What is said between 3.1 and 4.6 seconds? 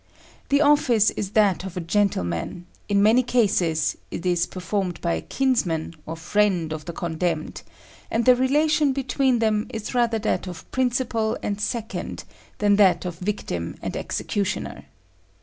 cases it is